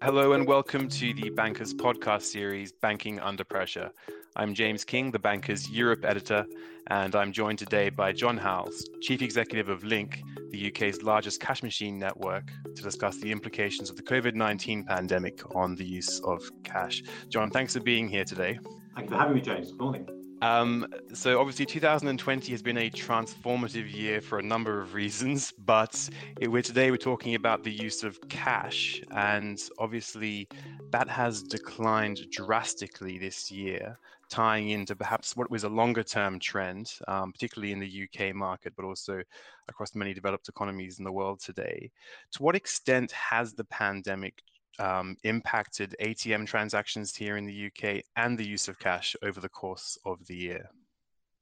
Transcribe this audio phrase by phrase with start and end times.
[0.00, 3.90] Hello and welcome to the Bankers podcast series, Banking Under Pressure.
[4.36, 6.46] I'm James King, the Bankers Europe editor,
[6.86, 11.64] and I'm joined today by John Howells, Chief Executive of Link, the UK's largest cash
[11.64, 16.48] machine network, to discuss the implications of the COVID 19 pandemic on the use of
[16.62, 17.02] cash.
[17.28, 18.60] John, thanks for being here today.
[18.94, 19.72] Thank you for having me, James.
[19.72, 20.17] Good morning.
[20.40, 26.08] Um, so obviously 2020 has been a transformative year for a number of reasons, but
[26.40, 30.48] it, we're today we're talking about the use of cash, and obviously
[30.90, 33.98] that has declined drastically this year,
[34.28, 38.74] tying into perhaps what was a longer term trend, um, particularly in the UK market,
[38.76, 39.20] but also
[39.68, 41.90] across many developed economies in the world today.
[42.32, 44.42] To what extent has the pandemic
[44.78, 49.48] um, impacted ATM transactions here in the UK and the use of cash over the
[49.48, 50.70] course of the year?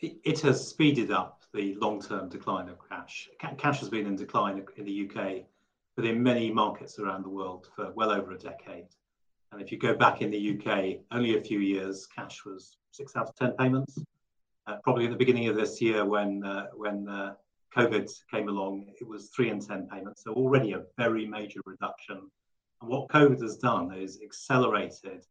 [0.00, 3.28] It, has speeded up the long term decline of cash.
[3.58, 5.44] Cash has been in decline in the UK,
[5.94, 8.86] but in many markets around the world for well over a decade.
[9.52, 13.14] And if you go back in the UK, only a few years, cash was six
[13.16, 13.98] out of 10 payments.
[14.66, 17.34] Uh, probably at the beginning of this year, when, uh, when uh,
[17.76, 20.22] COVID came along, it was three in 10 payments.
[20.22, 22.30] So already a very major reduction
[22.80, 25.24] and what COVID has done is accelerated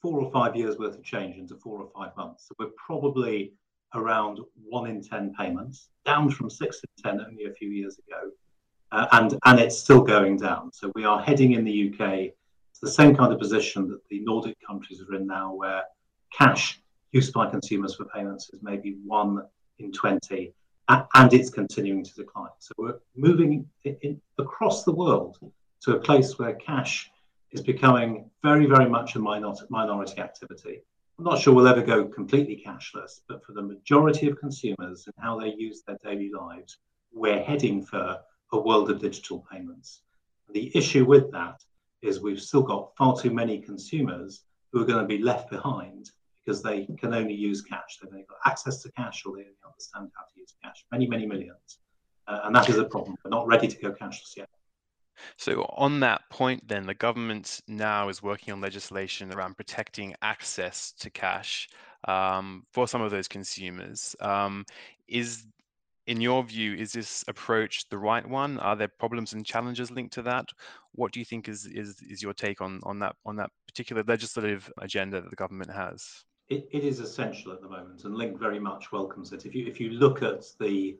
[0.00, 2.48] four or five years worth of change into four or five months.
[2.48, 3.52] So we're probably
[3.94, 8.30] around one in 10 payments, down from six in 10 only a few years ago.
[8.90, 10.72] Uh, and, and it's still going down.
[10.72, 14.20] So we are heading in the UK to the same kind of position that the
[14.20, 15.82] Nordic countries are in now, where
[16.36, 16.80] cash
[17.12, 19.42] used by consumers for payments is maybe one
[19.78, 20.52] in 20,
[20.88, 22.50] and it's continuing to decline.
[22.58, 25.38] So we're moving in, in, across the world
[25.82, 27.10] to a place where cash
[27.50, 30.82] is becoming very, very much a minority activity.
[31.18, 35.14] I'm not sure we'll ever go completely cashless, but for the majority of consumers and
[35.18, 36.78] how they use their daily lives,
[37.12, 38.18] we're heading for
[38.52, 40.02] a world of digital payments.
[40.52, 41.62] The issue with that
[42.00, 46.10] is we've still got far too many consumers who are going to be left behind
[46.44, 47.98] because they can only use cash.
[48.02, 50.84] They've got access to cash or they only understand how to use cash.
[50.90, 51.78] Many, many millions.
[52.26, 53.16] Uh, and that is a problem.
[53.24, 54.48] We're not ready to go cashless yet.
[55.36, 60.92] So, on that point, then, the government now is working on legislation around protecting access
[60.98, 61.68] to cash
[62.08, 64.16] um, for some of those consumers.
[64.20, 64.64] Um,
[65.08, 65.44] is,
[66.06, 68.58] in your view, is this approach the right one?
[68.58, 70.46] Are there problems and challenges linked to that?
[70.94, 74.02] What do you think is is, is your take on, on that on that particular
[74.06, 76.24] legislative agenda that the government has?
[76.48, 79.46] It, it is essential at the moment, and Link very much welcomes it.
[79.46, 80.98] If you if you look at the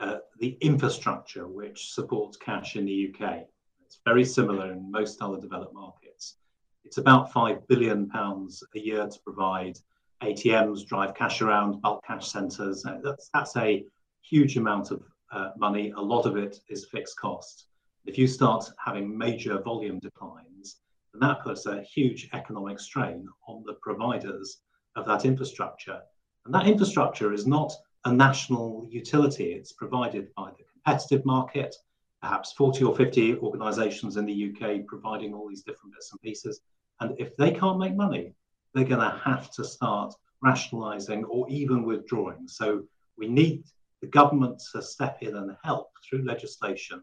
[0.00, 3.46] uh, the infrastructure which supports cash in the UK.
[3.88, 6.36] It's very similar in most other developed markets.
[6.84, 9.78] It's about five billion pounds a year to provide
[10.22, 12.84] ATMs, drive cash around, bulk cash centres.
[12.84, 13.86] Uh, that's that's a
[14.20, 15.92] huge amount of uh, money.
[15.96, 17.68] A lot of it is fixed cost.
[18.04, 20.80] If you start having major volume declines,
[21.12, 24.58] then that puts a huge economic strain on the providers
[24.96, 26.00] of that infrastructure.
[26.44, 27.72] And that infrastructure is not
[28.04, 29.52] a national utility.
[29.52, 31.74] It's provided by the competitive market,
[32.22, 36.60] perhaps 40 or 50 organizations in the UK providing all these different bits and pieces.
[37.00, 38.34] And if they can't make money,
[38.74, 42.48] they're going to have to start rationalizing or even withdrawing.
[42.48, 42.84] So
[43.16, 43.64] we need
[44.00, 47.02] the government to step in and help through legislation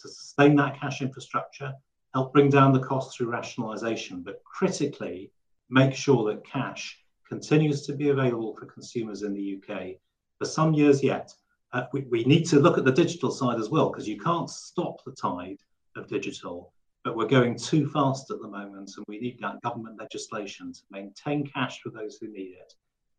[0.00, 1.72] to sustain that cash infrastructure,
[2.14, 5.32] help bring down the cost through rationalization, but critically
[5.70, 6.98] make sure that cash
[7.28, 9.96] continues to be available for consumers in the UK
[10.38, 11.32] for some years yet.
[11.72, 14.48] Uh, we, we need to look at the digital side as well because you can't
[14.48, 15.58] stop the tide
[15.96, 16.72] of digital,
[17.04, 20.80] but we're going too fast at the moment, and we need that government legislation to
[20.90, 22.72] maintain cash for those who need it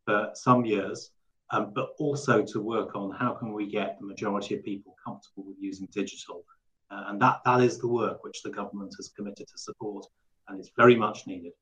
[0.04, 1.12] for some years,
[1.50, 5.44] um, but also to work on how can we get the majority of people comfortable
[5.44, 6.44] with using digital.
[6.90, 10.04] Uh, and that, that is the work which the government has committed to support,
[10.48, 11.52] and it's very much needed.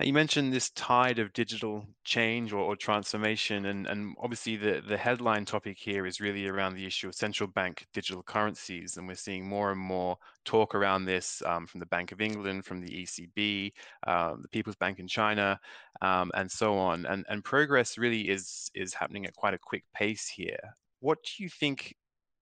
[0.00, 4.96] You mentioned this tide of digital change or, or, transformation, and, and obviously the, the
[4.96, 8.96] headline topic here is really around the issue of central bank digital currencies.
[8.96, 12.64] And we're seeing more and more talk around this um, from the Bank of England,
[12.64, 13.72] from the ECB,
[14.06, 15.58] uh, the People's Bank in China,
[16.00, 17.04] um, and so on.
[17.06, 20.76] And, and progress really is, is happening at quite a quick pace here.
[21.00, 21.96] What do you think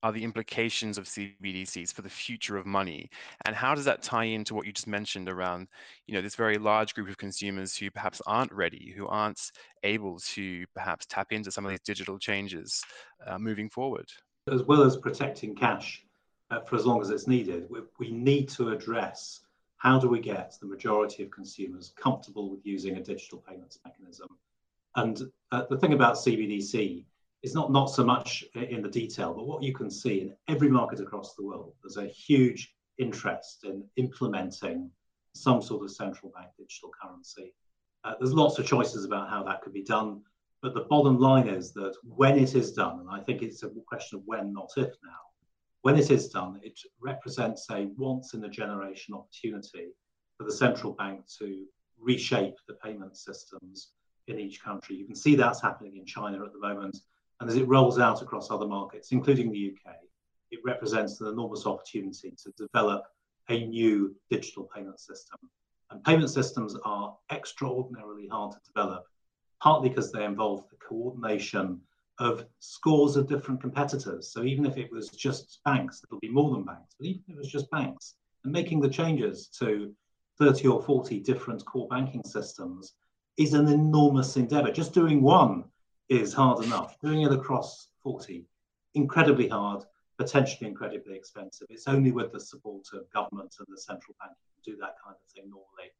[0.06, 3.11] are the implications of CBDCs for the future of money?
[3.44, 5.67] And how does that tie into what you just mentioned around,
[6.06, 9.50] you know, this very large group of consumers who perhaps aren't ready, who aren't
[9.82, 12.85] able to perhaps tap into some of these digital changes
[13.26, 14.06] uh, moving forward?
[14.53, 16.05] As well as protecting cash
[16.52, 19.41] uh, for as long as it's needed, we, we need to address
[19.79, 24.29] how do we get the majority of consumers comfortable with using a digital payments mechanism?
[24.94, 25.20] And
[25.50, 27.05] uh, the thing about CBDC
[27.47, 30.69] it's not not so much in the detail, but what you can see in every
[30.69, 34.91] market across the world, there's a huge interest in implementing
[35.33, 37.55] some sort of central bank digital currency.
[38.03, 40.23] Uh, there's lots of choices about how that could be done,
[40.61, 43.71] but the bottom line is that when it is done, and I think it's a
[43.87, 45.23] question of when, not if now,
[45.83, 49.93] when it is done, it represents a once in a generation opportunity
[50.37, 51.65] for the central bank to
[51.97, 53.93] reshape the payment systems
[54.27, 54.97] in each country.
[54.97, 56.97] You can see that's happening in China at the moment.
[57.41, 59.94] And as it rolls out across other markets, including the UK,
[60.50, 63.05] it represents an enormous opportunity to develop
[63.49, 65.38] a new digital payment system.
[65.91, 69.05] And payment systems are extraordinarily hard to develop,
[69.61, 71.81] partly because they involve the coordination
[72.19, 74.33] of scores of different competitors.
[74.33, 77.35] So even if it was just banks, it'll be more than banks, but even if
[77.35, 79.93] it was just banks, and making the changes to
[80.38, 82.94] 30 or 40 different core banking systems
[83.37, 84.71] is an enormous endeavor.
[84.71, 85.65] Just doing one
[86.08, 86.99] is hard enough.
[87.00, 88.44] Doing it across 40,
[88.94, 89.85] incredibly hard,
[90.19, 91.67] potentially incredibly expensive.
[91.70, 95.17] It's only with the support of government and the central bank to do that kind
[95.17, 95.93] of thing normally.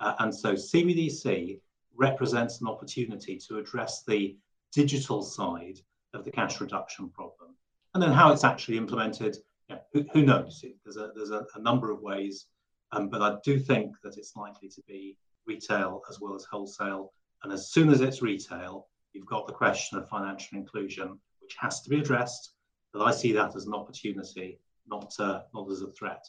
[0.00, 1.60] Uh, and so CBDC
[1.96, 4.36] represents an opportunity to address the
[4.72, 5.78] digital side
[6.12, 7.54] of the cash reduction problem.
[7.94, 9.36] And then how it's actually implemented,
[9.68, 10.64] yeah, who, who, knows?
[10.84, 12.46] There's a, there's a, a number of ways,
[12.92, 17.12] um, but I do think that it's likely to be retail as well as wholesale.
[17.42, 21.80] And as soon as it's retail, you've got the question of financial inclusion, which has
[21.82, 22.54] to be addressed.
[22.92, 26.24] But I see that as an opportunity, not uh, not as a threat.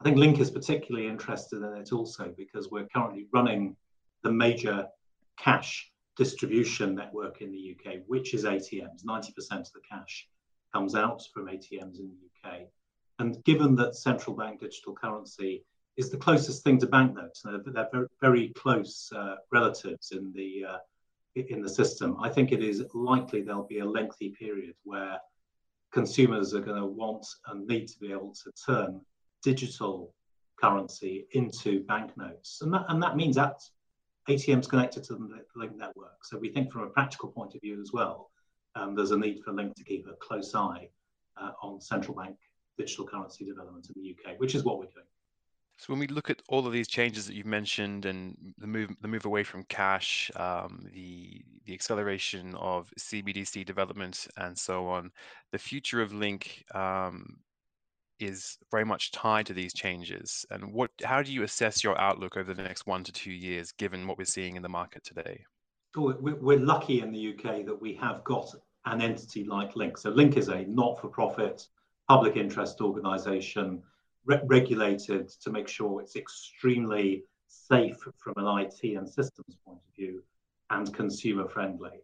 [0.00, 3.76] I think Link is particularly interested in it also because we're currently running
[4.22, 4.86] the major
[5.38, 9.04] cash distribution network in the UK, which is ATMs.
[9.04, 10.28] 90% of the cash
[10.72, 12.60] comes out from ATMs in the UK.
[13.18, 15.64] And given that central bank digital currency
[15.96, 17.42] is the closest thing to banknotes.
[17.42, 20.76] They're, very close uh, relatives in the uh,
[21.34, 22.16] in the system.
[22.20, 25.18] I think it is likely there'll be a lengthy period where
[25.92, 29.00] consumers are going to want and need to be able to turn
[29.42, 30.14] digital
[30.60, 33.60] currency into banknotes, and that and that means that
[34.28, 36.24] ATMs connected to the Link network.
[36.24, 38.30] So we think from a practical point of view as well,
[38.74, 40.88] um, there's a need for Link to keep a close eye
[41.36, 42.36] uh, on central bank
[42.76, 45.06] digital currency development in the UK, which is what we're doing.
[45.76, 48.90] So when we look at all of these changes that you've mentioned and the move
[49.00, 55.10] the move away from cash, um, the the acceleration of CBDC development and so on,
[55.52, 57.38] the future of Link um,
[58.20, 60.46] is very much tied to these changes.
[60.50, 63.72] And what how do you assess your outlook over the next one to two years,
[63.72, 65.44] given what we're seeing in the market today?
[65.96, 68.52] We're lucky in the UK that we have got
[68.86, 69.96] an entity like Link.
[69.96, 71.66] So Link is a not-for-profit
[72.08, 73.82] public interest organisation
[74.26, 79.94] re- regulated to make sure it's extremely safe from an IT and systems point of
[79.94, 80.22] view
[80.70, 82.02] and consumer friendly.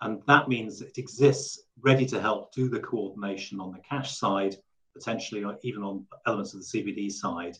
[0.00, 4.56] And that means it exists ready to help do the coordination on the cash side,
[4.94, 7.56] potentially even on elements of the CBD side.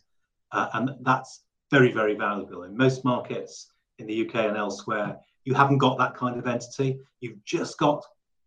[0.50, 2.64] Uh, and that's very, very valuable.
[2.64, 6.98] In most markets in the UK and elsewhere, you haven't got that kind of entity.
[7.20, 8.04] You've just got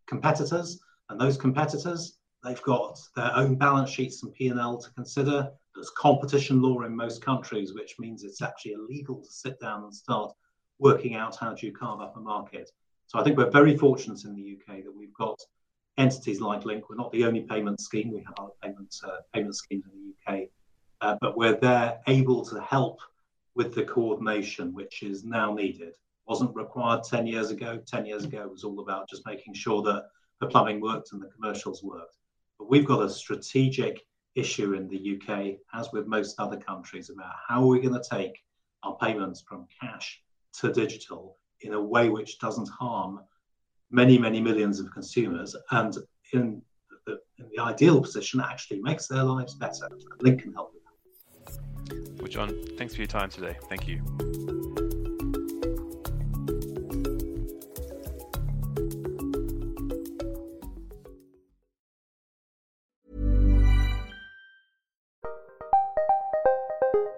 [0.08, 0.80] competitors,
[1.10, 5.51] and those competitors They've got their own balance sheets and P&L to consider.
[5.74, 9.94] There's competition law in most countries, which means it's actually illegal to sit down and
[9.94, 10.31] start
[10.77, 12.69] working out how do you carve up a market.
[13.07, 15.39] So I think we're very fortunate in the UK that we've got
[15.97, 16.88] entities like Link.
[16.88, 18.12] We're not the only payment scheme.
[18.12, 20.50] We have other payment uh, payment schemes in the UK,
[21.01, 22.99] uh, but we're there able to help
[23.56, 25.95] with the coordination, which is now needed.
[26.28, 27.80] Wasn't required 10 years ago.
[27.87, 30.09] 10 years ago, was all about just making sure that
[30.42, 32.18] the plumbing worked and the commercials worked.
[32.59, 34.02] But we've got a strategic
[34.35, 38.09] issue in the UK, as with most other countries, about how are we going to
[38.09, 38.44] take
[38.83, 40.21] our payments from cash
[40.59, 43.19] to digital in a way which doesn't harm
[43.92, 45.97] many, many millions of consumers and
[46.33, 46.62] in
[47.06, 49.90] the, in the ideal position actually makes their lives better.
[50.21, 52.19] Link can help with that.
[52.19, 53.57] Well, John, thanks for your time today.
[53.69, 54.55] Thank you.